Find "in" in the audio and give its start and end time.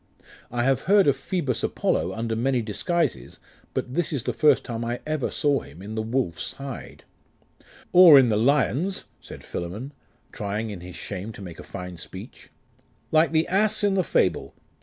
5.83-5.93, 8.17-8.29, 10.71-10.79, 13.83-13.93